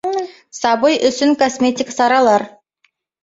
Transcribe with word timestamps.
Сабый 0.59 0.95
өсөн 1.09 1.31
косметик 1.43 1.89
саралар 1.97 2.43